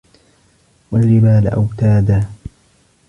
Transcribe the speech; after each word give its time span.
وَالجِبالَ 0.91 1.47
أَوتادًا 1.47 2.29